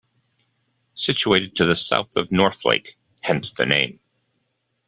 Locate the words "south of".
1.75-2.31